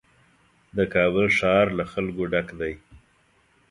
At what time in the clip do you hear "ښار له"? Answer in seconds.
1.37-1.83